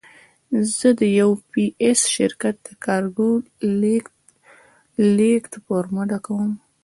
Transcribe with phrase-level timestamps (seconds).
[0.77, 3.31] زه د یو پي ایس شرکت د کارګو
[5.19, 6.51] لېږد فورمه ډکوم.